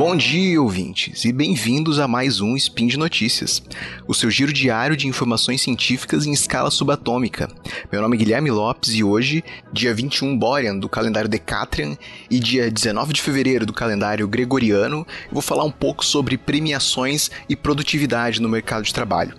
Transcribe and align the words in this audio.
Bom 0.00 0.16
dia, 0.16 0.62
ouvintes, 0.62 1.26
e 1.26 1.30
bem-vindos 1.30 1.98
a 1.98 2.08
mais 2.08 2.40
um 2.40 2.56
Spin 2.56 2.86
de 2.86 2.96
Notícias, 2.96 3.62
o 4.08 4.14
seu 4.14 4.30
giro 4.30 4.50
diário 4.50 4.96
de 4.96 5.06
informações 5.06 5.60
científicas 5.60 6.24
em 6.24 6.32
escala 6.32 6.70
subatômica. 6.70 7.50
Meu 7.92 8.00
nome 8.00 8.16
é 8.16 8.18
Guilherme 8.20 8.50
Lopes 8.50 8.94
e 8.94 9.04
hoje, 9.04 9.44
dia 9.70 9.92
21 9.92 10.38
Borean 10.38 10.78
do 10.78 10.88
calendário 10.88 11.28
Decatrian 11.28 11.98
e 12.30 12.40
dia 12.40 12.70
19 12.70 13.12
de 13.12 13.20
fevereiro 13.20 13.66
do 13.66 13.74
calendário 13.74 14.26
Gregoriano, 14.26 15.06
vou 15.30 15.42
falar 15.42 15.64
um 15.64 15.70
pouco 15.70 16.02
sobre 16.02 16.38
premiações 16.38 17.30
e 17.46 17.54
produtividade 17.54 18.40
no 18.40 18.48
mercado 18.48 18.84
de 18.84 18.94
trabalho. 18.94 19.34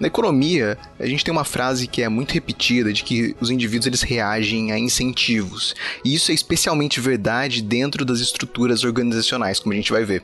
Na 0.00 0.06
economia, 0.06 0.78
a 0.98 1.06
gente 1.06 1.24
tem 1.24 1.32
uma 1.32 1.44
frase 1.44 1.86
que 1.86 2.02
é 2.02 2.08
muito 2.08 2.32
repetida 2.32 2.92
de 2.92 3.02
que 3.02 3.34
os 3.40 3.50
indivíduos 3.50 3.86
eles 3.86 4.02
reagem 4.02 4.70
a 4.70 4.78
incentivos. 4.78 5.74
E 6.04 6.14
isso 6.14 6.30
é 6.30 6.34
especialmente 6.34 7.00
verdade 7.00 7.62
dentro 7.62 8.04
das 8.04 8.20
estruturas 8.20 8.84
organizacionais, 8.84 9.58
como 9.58 9.72
a 9.72 9.76
gente 9.76 9.90
vai 9.90 10.04
ver. 10.04 10.22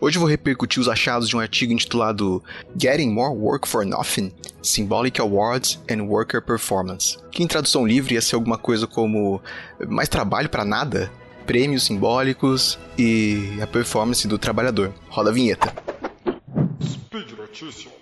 Hoje 0.00 0.16
eu 0.16 0.20
vou 0.20 0.28
repercutir 0.28 0.80
os 0.80 0.88
achados 0.88 1.28
de 1.28 1.36
um 1.36 1.40
artigo 1.40 1.72
intitulado 1.72 2.42
Getting 2.78 3.10
More 3.10 3.34
Work 3.34 3.66
for 3.66 3.84
Nothing: 3.84 4.32
Symbolic 4.62 5.20
Awards 5.20 5.78
and 5.90 6.02
Worker 6.02 6.42
Performance, 6.42 7.16
que 7.30 7.42
em 7.42 7.46
tradução 7.46 7.86
livre 7.86 8.14
ia 8.14 8.20
ser 8.20 8.34
alguma 8.34 8.58
coisa 8.58 8.86
como 8.86 9.40
mais 9.88 10.08
trabalho 10.08 10.48
para 10.48 10.64
nada, 10.64 11.10
prêmios 11.46 11.84
simbólicos 11.84 12.78
e 12.98 13.58
a 13.60 13.66
performance 13.66 14.26
do 14.26 14.38
trabalhador. 14.38 14.92
Roda 15.08 15.30
a 15.30 15.32
vinheta. 15.32 15.93
Notícias. 17.54 17.92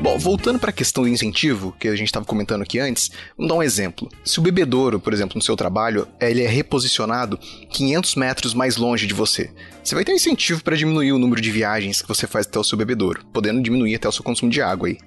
Bom, 0.00 0.18
voltando 0.18 0.60
para 0.60 0.70
a 0.70 0.72
questão 0.72 1.02
do 1.02 1.08
incentivo, 1.08 1.74
que 1.80 1.88
a 1.88 1.96
gente 1.96 2.06
estava 2.06 2.24
comentando 2.24 2.62
aqui 2.62 2.78
antes, 2.78 3.10
vamos 3.36 3.50
dar 3.50 3.58
um 3.58 3.62
exemplo. 3.62 4.08
Se 4.24 4.38
o 4.38 4.42
bebedouro, 4.42 5.00
por 5.00 5.12
exemplo, 5.12 5.34
no 5.34 5.42
seu 5.42 5.56
trabalho, 5.56 6.06
ele 6.20 6.42
é 6.44 6.48
reposicionado 6.48 7.36
500 7.70 8.14
metros 8.14 8.54
mais 8.54 8.76
longe 8.76 9.04
de 9.04 9.14
você, 9.14 9.50
você 9.82 9.96
vai 9.96 10.04
ter 10.04 10.12
incentivo 10.12 10.62
para 10.62 10.76
diminuir 10.76 11.10
o 11.10 11.18
número 11.18 11.40
de 11.40 11.50
viagens 11.50 12.00
que 12.00 12.06
você 12.06 12.28
faz 12.28 12.46
até 12.46 12.60
o 12.60 12.62
seu 12.62 12.78
bebedouro, 12.78 13.24
podendo 13.32 13.60
diminuir 13.60 13.96
até 13.96 14.08
o 14.08 14.12
seu 14.12 14.22
consumo 14.22 14.52
de 14.52 14.62
água 14.62 14.86
aí. 14.86 14.98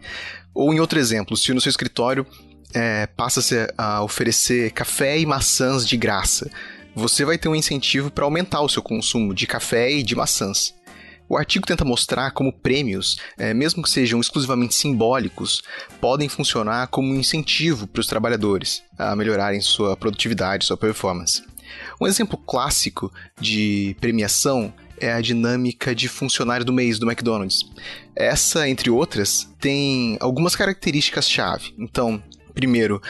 Ou 0.54 0.73
em 0.73 0.82
outro 0.82 1.00
exemplo, 1.00 1.38
se 1.38 1.54
no 1.54 1.62
seu 1.62 1.70
escritório 1.70 2.28
é, 2.74 3.08
passa 3.08 3.74
a 3.78 4.04
oferecer 4.04 4.72
café 4.72 5.20
e 5.20 5.26
maçãs 5.26 5.88
de 5.88 5.98
graça, 5.98 6.50
você 6.96 7.26
vai 7.26 7.38
ter 7.38 7.50
um 7.50 7.56
incentivo 7.56 8.12
para 8.12 8.26
aumentar 8.26 8.62
o 8.62 8.70
seu 8.70 8.82
consumo 8.82 9.34
de 9.34 9.48
café 9.48 9.92
e 9.92 10.04
de 10.04 10.16
maçãs. 10.16 10.74
O 11.28 11.38
artigo 11.38 11.66
tenta 11.66 11.86
mostrar 11.86 12.32
como 12.32 12.54
prêmios, 12.54 13.18
é, 13.38 13.54
mesmo 13.54 13.82
que 13.82 13.90
sejam 13.90 14.20
exclusivamente 14.20 14.76
simbólicos, 14.76 15.64
podem 16.00 16.30
funcionar 16.30 16.88
como 16.88 17.12
um 17.12 17.16
incentivo 17.16 17.88
para 17.88 18.02
os 18.02 18.08
trabalhadores 18.08 18.84
a 18.98 19.16
melhorarem 19.16 19.62
sua 19.62 19.96
produtividade, 19.98 20.66
sua 20.66 20.78
performance. 20.78 21.42
Um 22.00 22.06
exemplo 22.06 22.38
clássico 22.38 23.12
de 23.40 23.96
premiação 24.00 24.74
é 25.00 25.12
a 25.12 25.22
dinâmica 25.22 25.96
de 25.96 26.08
funcionário 26.08 26.66
do 26.66 26.72
mês 26.72 27.00
do 27.00 27.10
McDonald's. 27.10 27.64
Essa, 28.16 28.70
entre 28.70 28.90
outras, 28.90 29.50
tem 29.60 30.18
algumas 30.20 30.56
características-chave. 30.56 31.74
Então, 31.78 32.22
Primeiro, 32.54 33.02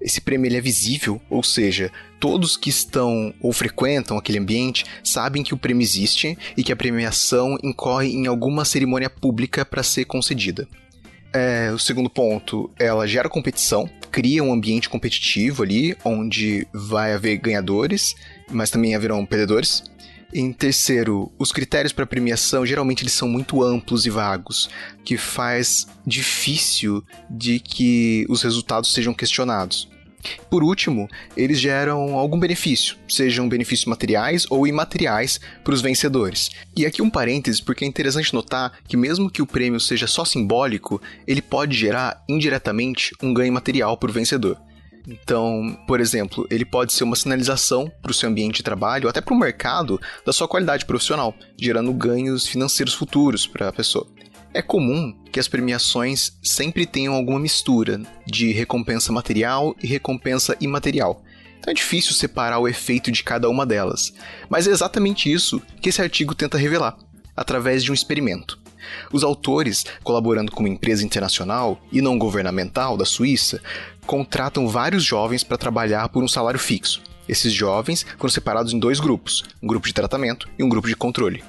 esse 0.00 0.20
prêmio 0.20 0.46
ele 0.46 0.56
é 0.56 0.60
visível, 0.60 1.20
ou 1.28 1.42
seja, 1.42 1.90
todos 2.20 2.56
que 2.56 2.70
estão 2.70 3.34
ou 3.40 3.52
frequentam 3.52 4.16
aquele 4.16 4.38
ambiente 4.38 4.84
sabem 5.02 5.42
que 5.42 5.54
o 5.54 5.58
prêmio 5.58 5.82
existe 5.82 6.38
e 6.56 6.62
que 6.62 6.72
a 6.72 6.76
premiação 6.76 7.58
incorre 7.62 8.08
em 8.08 8.26
alguma 8.26 8.64
cerimônia 8.64 9.10
pública 9.10 9.64
para 9.64 9.82
ser 9.82 10.04
concedida. 10.04 10.68
É, 11.32 11.70
o 11.72 11.78
segundo 11.78 12.08
ponto, 12.08 12.70
ela 12.78 13.06
gera 13.06 13.28
competição, 13.28 13.88
cria 14.10 14.42
um 14.42 14.52
ambiente 14.52 14.88
competitivo 14.88 15.62
ali, 15.62 15.96
onde 16.04 16.66
vai 16.72 17.12
haver 17.12 17.36
ganhadores, 17.36 18.14
mas 18.50 18.70
também 18.70 18.94
haverão 18.94 19.26
perdedores. 19.26 19.82
Em 20.32 20.52
terceiro, 20.52 21.32
os 21.38 21.52
critérios 21.52 21.92
para 21.92 22.06
premiação 22.06 22.66
geralmente 22.66 23.02
eles 23.02 23.14
são 23.14 23.26
muito 23.26 23.62
amplos 23.62 24.04
e 24.04 24.10
vagos, 24.10 24.68
que 25.02 25.16
faz 25.16 25.86
difícil 26.06 27.02
de 27.30 27.58
que 27.58 28.26
os 28.28 28.42
resultados 28.42 28.92
sejam 28.92 29.14
questionados. 29.14 29.88
Por 30.50 30.62
último, 30.62 31.08
eles 31.34 31.58
geram 31.58 32.18
algum 32.18 32.38
benefício, 32.38 32.96
sejam 33.08 33.48
benefícios 33.48 33.86
materiais 33.86 34.46
ou 34.50 34.66
imateriais 34.66 35.40
para 35.64 35.72
os 35.72 35.80
vencedores. 35.80 36.50
E 36.76 36.84
aqui 36.84 37.00
um 37.00 37.08
parêntese, 37.08 37.62
porque 37.62 37.84
é 37.84 37.88
interessante 37.88 38.34
notar 38.34 38.78
que, 38.86 38.96
mesmo 38.96 39.30
que 39.30 39.40
o 39.40 39.46
prêmio 39.46 39.80
seja 39.80 40.06
só 40.06 40.26
simbólico, 40.26 41.00
ele 41.26 41.40
pode 41.40 41.76
gerar 41.76 42.22
indiretamente 42.28 43.14
um 43.22 43.32
ganho 43.32 43.52
material 43.52 43.96
para 43.96 44.10
o 44.10 44.12
vencedor. 44.12 44.60
Então, 45.08 45.74
por 45.86 46.00
exemplo, 46.00 46.46
ele 46.50 46.66
pode 46.66 46.92
ser 46.92 47.02
uma 47.02 47.16
sinalização 47.16 47.90
para 48.02 48.10
o 48.10 48.14
seu 48.14 48.28
ambiente 48.28 48.58
de 48.58 48.62
trabalho, 48.62 49.08
até 49.08 49.22
para 49.22 49.32
o 49.32 49.38
mercado, 49.38 49.98
da 50.24 50.34
sua 50.34 50.46
qualidade 50.46 50.84
profissional, 50.84 51.34
gerando 51.58 51.94
ganhos 51.94 52.46
financeiros 52.46 52.92
futuros 52.92 53.46
para 53.46 53.68
a 53.68 53.72
pessoa. 53.72 54.06
É 54.52 54.60
comum 54.60 55.16
que 55.32 55.40
as 55.40 55.48
premiações 55.48 56.38
sempre 56.42 56.84
tenham 56.84 57.14
alguma 57.14 57.38
mistura 57.38 58.02
de 58.26 58.52
recompensa 58.52 59.10
material 59.10 59.74
e 59.82 59.86
recompensa 59.86 60.54
imaterial. 60.60 61.22
Então 61.58 61.70
é 61.70 61.74
difícil 61.74 62.12
separar 62.12 62.58
o 62.58 62.68
efeito 62.68 63.10
de 63.10 63.22
cada 63.22 63.48
uma 63.48 63.64
delas. 63.64 64.12
Mas 64.48 64.66
é 64.66 64.70
exatamente 64.70 65.32
isso 65.32 65.60
que 65.80 65.88
esse 65.88 66.02
artigo 66.02 66.34
tenta 66.34 66.58
revelar, 66.58 66.98
através 67.34 67.82
de 67.82 67.90
um 67.90 67.94
experimento. 67.94 68.58
Os 69.12 69.22
autores, 69.24 69.84
colaborando 70.02 70.50
com 70.52 70.60
uma 70.60 70.68
empresa 70.68 71.04
internacional 71.04 71.80
e 71.92 72.00
não 72.00 72.18
governamental 72.18 72.96
da 72.96 73.04
Suíça, 73.04 73.60
contratam 74.08 74.66
vários 74.66 75.04
jovens 75.04 75.44
para 75.44 75.58
trabalhar 75.58 76.08
por 76.08 76.24
um 76.24 76.28
salário 76.28 76.58
fixo. 76.58 77.02
Esses 77.28 77.52
jovens 77.52 78.06
foram 78.16 78.32
separados 78.32 78.72
em 78.72 78.78
dois 78.78 78.98
grupos, 78.98 79.44
um 79.62 79.66
grupo 79.66 79.86
de 79.86 79.92
tratamento 79.92 80.48
e 80.58 80.64
um 80.64 80.68
grupo 80.68 80.88
de 80.88 80.96
controle. 80.96 81.44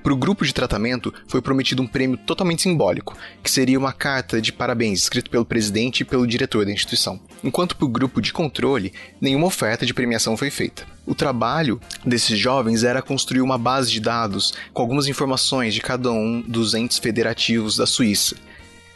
Para 0.00 0.12
o 0.12 0.16
grupo 0.16 0.44
de 0.44 0.54
tratamento 0.54 1.12
foi 1.26 1.42
prometido 1.42 1.82
um 1.82 1.88
prêmio 1.88 2.16
totalmente 2.16 2.62
simbólico, 2.62 3.16
que 3.42 3.50
seria 3.50 3.76
uma 3.76 3.92
carta 3.92 4.40
de 4.40 4.52
parabéns 4.52 5.00
escrito 5.00 5.28
pelo 5.28 5.44
presidente 5.44 6.02
e 6.02 6.04
pelo 6.04 6.24
diretor 6.24 6.64
da 6.64 6.70
instituição. 6.70 7.18
Enquanto 7.42 7.74
para 7.74 7.84
o 7.84 7.90
grupo 7.90 8.22
de 8.22 8.32
controle, 8.32 8.92
nenhuma 9.20 9.48
oferta 9.48 9.84
de 9.84 9.92
premiação 9.92 10.36
foi 10.36 10.50
feita. 10.50 10.86
O 11.04 11.16
trabalho 11.16 11.80
desses 12.06 12.38
jovens 12.38 12.84
era 12.84 13.02
construir 13.02 13.40
uma 13.40 13.58
base 13.58 13.90
de 13.90 13.98
dados 13.98 14.54
com 14.72 14.80
algumas 14.80 15.08
informações 15.08 15.74
de 15.74 15.80
cada 15.80 16.12
um 16.12 16.40
dos 16.40 16.74
entes 16.74 16.98
federativos 16.98 17.76
da 17.76 17.86
Suíça, 17.86 18.36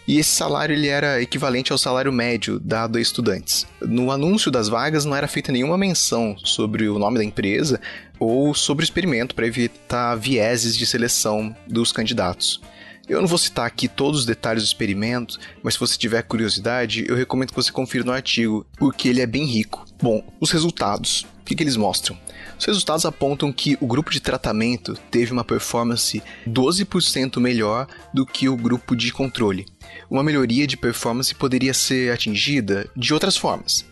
e 0.08 0.18
esse 0.18 0.30
salário 0.30 0.74
ele 0.74 0.88
era 0.88 1.20
equivalente 1.20 1.70
ao 1.70 1.76
salário 1.76 2.10
médio 2.10 2.58
dado 2.58 2.96
a 2.96 3.00
estudantes. 3.00 3.66
No 3.82 4.10
anúncio 4.10 4.50
das 4.50 4.66
vagas 4.66 5.04
não 5.04 5.14
era 5.14 5.28
feita 5.28 5.52
nenhuma 5.52 5.76
menção 5.76 6.34
sobre 6.42 6.88
o 6.88 6.98
nome 6.98 7.18
da 7.18 7.24
empresa 7.24 7.78
ou 8.18 8.54
sobre 8.54 8.82
o 8.82 8.86
experimento 8.86 9.34
para 9.34 9.46
evitar 9.46 10.14
vieses 10.14 10.74
de 10.74 10.86
seleção 10.86 11.54
dos 11.66 11.92
candidatos. 11.92 12.58
Eu 13.06 13.20
não 13.20 13.28
vou 13.28 13.36
citar 13.36 13.66
aqui 13.66 13.86
todos 13.86 14.20
os 14.20 14.26
detalhes 14.26 14.62
do 14.62 14.66
experimento, 14.66 15.38
mas 15.62 15.74
se 15.74 15.80
você 15.80 15.98
tiver 15.98 16.22
curiosidade, 16.22 17.04
eu 17.06 17.14
recomendo 17.14 17.50
que 17.50 17.56
você 17.56 17.70
confira 17.70 18.04
no 18.04 18.12
artigo, 18.12 18.66
porque 18.78 19.08
ele 19.08 19.20
é 19.20 19.26
bem 19.26 19.44
rico. 19.44 19.84
Bom, 20.00 20.22
os 20.40 20.50
resultados. 20.50 21.26
O 21.40 21.44
que, 21.44 21.54
que 21.54 21.62
eles 21.62 21.76
mostram? 21.76 22.18
Os 22.58 22.64
resultados 22.64 23.06
apontam 23.06 23.52
que 23.52 23.78
o 23.80 23.86
grupo 23.86 24.10
de 24.10 24.20
tratamento 24.20 24.94
teve 25.10 25.32
uma 25.32 25.44
performance 25.44 26.22
12% 26.46 27.40
melhor 27.40 27.86
do 28.12 28.26
que 28.26 28.48
o 28.48 28.56
grupo 28.56 28.96
de 28.96 29.12
controle 29.12 29.66
uma 30.10 30.22
melhoria 30.22 30.66
de 30.66 30.76
performance 30.76 31.34
poderia 31.34 31.74
ser 31.74 32.12
atingida 32.12 32.88
de 32.96 33.12
outras 33.14 33.36
formas. 33.36 33.84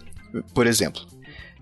Por 0.54 0.66
exemplo, 0.66 1.02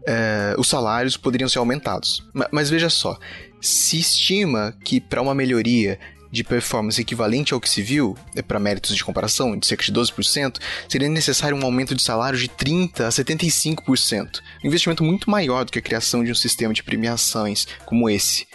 é, 0.06 0.54
os 0.58 0.68
salários 0.68 1.16
poderiam 1.16 1.48
ser 1.48 1.58
aumentados. 1.58 2.22
Mas, 2.32 2.48
mas 2.50 2.70
veja 2.70 2.90
só, 2.90 3.18
se 3.60 3.98
estima 3.98 4.74
que 4.84 5.00
para 5.00 5.22
uma 5.22 5.34
melhoria 5.34 5.98
de 6.30 6.42
performance 6.42 7.00
equivalente 7.00 7.54
ao 7.54 7.60
que 7.60 7.68
se 7.68 7.80
viu, 7.80 8.16
é, 8.34 8.42
para 8.42 8.58
méritos 8.58 8.94
de 8.94 9.04
comparação, 9.04 9.56
de 9.56 9.66
cerca 9.66 9.84
de 9.84 9.92
12%, 9.92 10.58
seria 10.88 11.08
necessário 11.08 11.56
um 11.56 11.64
aumento 11.64 11.94
de 11.94 12.02
salário 12.02 12.38
de 12.38 12.48
30% 12.48 13.00
a 13.00 13.08
75%. 13.08 14.40
Um 14.62 14.66
investimento 14.66 15.04
muito 15.04 15.30
maior 15.30 15.64
do 15.64 15.70
que 15.70 15.78
a 15.78 15.82
criação 15.82 16.24
de 16.24 16.32
um 16.32 16.34
sistema 16.34 16.74
de 16.74 16.82
premiações 16.82 17.68
como 17.86 18.10
esse. 18.10 18.48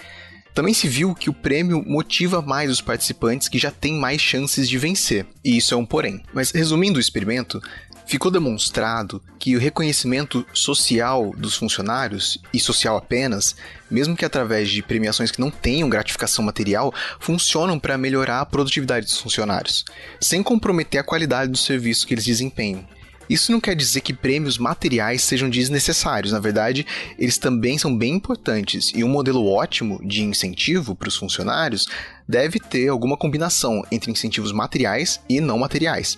Também 0.59 0.73
se 0.73 0.89
viu 0.89 1.15
que 1.15 1.29
o 1.29 1.33
prêmio 1.33 1.81
motiva 1.87 2.41
mais 2.41 2.69
os 2.69 2.81
participantes 2.81 3.47
que 3.47 3.57
já 3.57 3.71
têm 3.71 3.93
mais 3.93 4.21
chances 4.21 4.67
de 4.67 4.77
vencer, 4.77 5.25
e 5.41 5.55
isso 5.55 5.73
é 5.73 5.77
um 5.77 5.85
porém. 5.85 6.21
Mas 6.33 6.51
resumindo 6.51 6.97
o 6.97 6.99
experimento, 6.99 7.61
ficou 8.05 8.29
demonstrado 8.29 9.23
que 9.39 9.55
o 9.55 9.59
reconhecimento 9.59 10.45
social 10.53 11.33
dos 11.37 11.55
funcionários, 11.55 12.37
e 12.53 12.59
social 12.59 12.97
apenas, 12.97 13.55
mesmo 13.89 14.17
que 14.17 14.25
através 14.25 14.69
de 14.69 14.81
premiações 14.81 15.31
que 15.31 15.39
não 15.39 15.49
tenham 15.49 15.87
gratificação 15.87 16.43
material, 16.43 16.93
funcionam 17.21 17.79
para 17.79 17.97
melhorar 17.97 18.41
a 18.41 18.45
produtividade 18.45 19.05
dos 19.05 19.17
funcionários, 19.17 19.85
sem 20.19 20.43
comprometer 20.43 20.99
a 20.99 21.05
qualidade 21.05 21.49
do 21.49 21.57
serviço 21.57 22.05
que 22.05 22.13
eles 22.13 22.25
desempenham. 22.25 22.85
Isso 23.29 23.51
não 23.51 23.61
quer 23.61 23.75
dizer 23.75 24.01
que 24.01 24.11
prêmios 24.11 24.57
materiais 24.57 25.21
sejam 25.21 25.49
desnecessários, 25.49 26.31
na 26.31 26.39
verdade, 26.39 26.85
eles 27.17 27.37
também 27.37 27.77
são 27.77 27.95
bem 27.95 28.15
importantes 28.15 28.91
e 28.95 29.03
um 29.03 29.07
modelo 29.07 29.45
ótimo 29.47 30.01
de 30.03 30.23
incentivo 30.23 30.95
para 30.95 31.09
os 31.09 31.15
funcionários 31.15 31.87
deve 32.27 32.59
ter 32.59 32.87
alguma 32.87 33.15
combinação 33.15 33.85
entre 33.91 34.11
incentivos 34.11 34.51
materiais 34.51 35.21
e 35.29 35.39
não 35.39 35.59
materiais. 35.59 36.17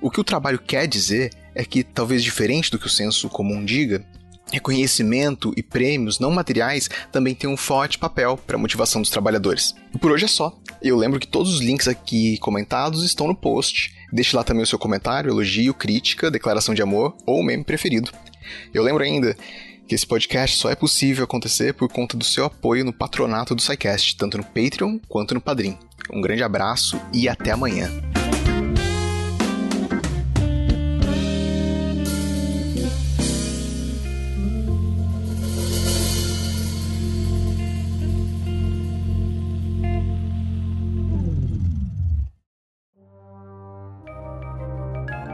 O 0.00 0.10
que 0.10 0.20
o 0.20 0.24
trabalho 0.24 0.58
quer 0.58 0.86
dizer 0.86 1.32
é 1.54 1.64
que, 1.64 1.82
talvez 1.82 2.22
diferente 2.22 2.70
do 2.70 2.78
que 2.78 2.86
o 2.86 2.90
senso 2.90 3.28
comum 3.28 3.64
diga, 3.64 4.04
reconhecimento 4.52 5.52
e 5.56 5.62
prêmios 5.62 6.20
não 6.20 6.30
materiais 6.30 6.88
também 7.10 7.34
têm 7.34 7.50
um 7.50 7.56
forte 7.56 7.98
papel 7.98 8.36
para 8.36 8.56
a 8.56 8.58
motivação 8.58 9.00
dos 9.00 9.10
trabalhadores. 9.10 9.74
E 9.92 9.98
por 9.98 10.12
hoje 10.12 10.26
é 10.26 10.28
só. 10.28 10.56
Eu 10.88 10.96
lembro 10.96 11.18
que 11.18 11.26
todos 11.26 11.52
os 11.52 11.60
links 11.60 11.88
aqui 11.88 12.38
comentados 12.38 13.02
estão 13.02 13.26
no 13.26 13.34
post. 13.34 13.92
Deixe 14.12 14.36
lá 14.36 14.44
também 14.44 14.62
o 14.62 14.66
seu 14.66 14.78
comentário, 14.78 15.30
elogio, 15.30 15.74
crítica, 15.74 16.30
declaração 16.30 16.74
de 16.74 16.80
amor 16.80 17.16
ou 17.26 17.42
meme 17.42 17.64
preferido. 17.64 18.12
Eu 18.72 18.84
lembro 18.84 19.02
ainda 19.02 19.36
que 19.88 19.96
esse 19.96 20.06
podcast 20.06 20.56
só 20.56 20.70
é 20.70 20.76
possível 20.76 21.24
acontecer 21.24 21.74
por 21.74 21.88
conta 21.88 22.16
do 22.16 22.24
seu 22.24 22.44
apoio 22.44 22.84
no 22.84 22.92
patronato 22.92 23.54
do 23.54 23.62
SciCast, 23.62 24.16
tanto 24.16 24.38
no 24.38 24.44
Patreon 24.44 25.00
quanto 25.08 25.34
no 25.34 25.40
Padrim. 25.40 25.76
Um 26.12 26.20
grande 26.20 26.44
abraço 26.44 27.00
e 27.12 27.28
até 27.28 27.50
amanhã. 27.50 27.90